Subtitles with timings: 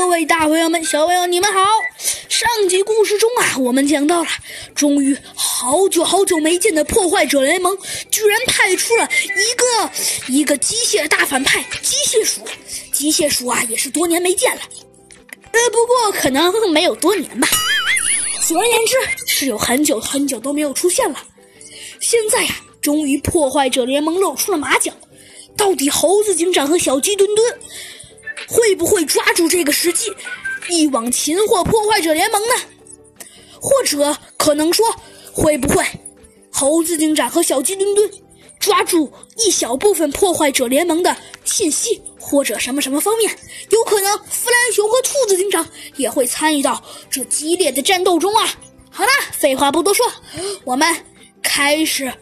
[0.00, 1.60] 各位大朋友们、小朋友，你们好！
[2.26, 4.28] 上集故事中啊，我们讲到了，
[4.74, 7.76] 终于好久好久没见的破坏者联盟，
[8.10, 9.90] 居然派出了一个
[10.32, 12.40] 一个机械大反派——机械鼠。
[12.90, 14.62] 机械鼠啊，也是多年没见了。
[15.52, 17.46] 呃，不过可能没有多年吧。
[18.48, 21.22] 总而言之，是有很久很久都没有出现了。
[22.00, 24.94] 现在呀，终于破坏者联盟露出了马脚。
[25.58, 27.60] 到底猴子警长和小鸡墩墩？
[28.48, 30.12] 会不会抓住这个时机，
[30.68, 32.54] 一网擒获破坏者联盟呢？
[33.60, 34.86] 或者可能说，
[35.32, 35.84] 会不会
[36.50, 38.10] 猴子警长和小鸡墩墩
[38.58, 43.30] 抓住一小部分破坏者联盟的信息，或者什么什么方面？
[43.70, 48.48] 有可能弗兰熊和兔子警长也会参与到这激烈的战斗中啊！
[48.90, 50.04] 好了，废话不多说，
[50.64, 50.94] 我们
[51.42, 52.12] 开始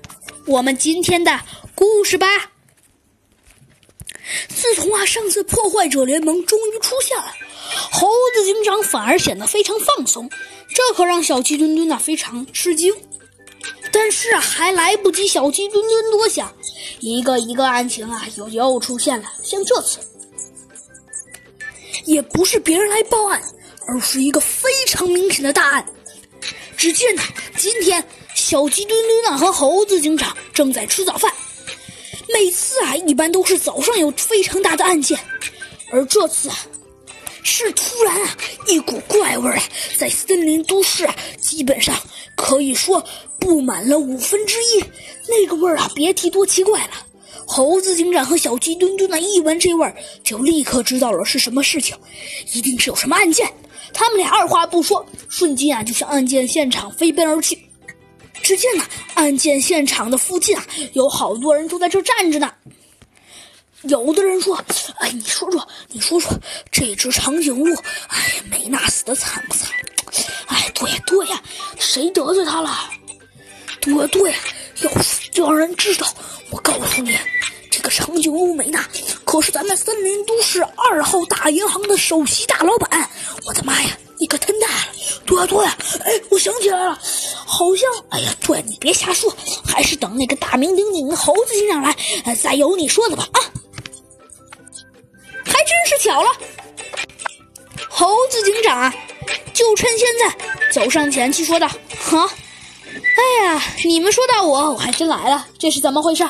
[0.46, 1.40] 我们今天的
[1.74, 2.26] 故事吧。
[5.08, 7.32] 上次破坏者联盟终于出现了，
[7.90, 10.28] 猴子警长反而显得非常放松，
[10.68, 12.94] 这可让小鸡墩墩啊非常吃惊。
[13.90, 16.54] 但是还来不及小鸡墩墩多想，
[17.00, 19.32] 一个一个案情啊又又出现了。
[19.42, 19.98] 像这次，
[22.04, 23.42] 也不是别人来报案，
[23.86, 25.86] 而是一个非常明显的大案。
[26.76, 27.22] 只见呢，
[27.56, 31.32] 今天小鸡墩墩呢和猴子警长正在吃早饭。
[32.32, 35.18] 每次啊，一般都是早上有非常大的案件，
[35.90, 36.56] 而这次啊，
[37.42, 39.62] 是突然啊，一股怪味啊，
[39.98, 41.94] 在森林都市啊，基本上
[42.36, 43.04] 可以说
[43.38, 44.84] 布满了五分之一。
[45.26, 46.90] 那个味儿啊，别提多奇怪了。
[47.46, 51.96] 猴子警长和小鸡墩墩呢，一闻这味儿，就立刻知道了是什么事情，
[52.52, 53.50] 一定是有什么案件。
[53.94, 57.58] 他们俩二话不说，瞬间啊，就向案件现场飞奔而去。
[58.48, 62.50] 只见呢，案件现场的附近啊，有好多人都在这站着呢。
[63.82, 64.56] 有的人说
[64.96, 66.32] ：“哎，你说说，你说说，
[66.72, 67.76] 这只长颈鹿，
[68.08, 69.70] 哎，美娜死的惨不惨？
[70.46, 71.42] 哎，对呀对呀，
[71.78, 72.88] 谁得罪他了？
[73.82, 74.38] 对呀对呀，
[74.80, 76.06] 要是让人知道，
[76.48, 77.18] 我告诉你，
[77.70, 78.82] 这个长颈鹿美娜
[79.26, 83.10] 可是咱们森林都市二号大银行的首席大老板。
[83.44, 84.97] 我的妈呀，你可忒大了！
[85.28, 86.98] 对呀对呀，哎，我想起来了。”
[87.44, 89.30] 好像，哎呀，对你别瞎说，
[89.66, 91.94] 还是等那个大名鼎鼎的猴子警长来，
[92.34, 93.38] 再有你说的吧啊！
[95.44, 96.30] 还真是巧了，
[97.90, 98.94] 猴子警长啊，
[99.52, 101.68] 就趁现在走上前去说道
[102.00, 102.30] ：“哈，
[102.94, 106.26] 哎呀，你们说到我，我还真来了，这是怎么回事？”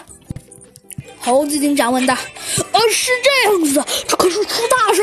[1.20, 2.15] 猴子警长问道
[2.72, 5.03] ：“呃，是这样子的，这可是出大事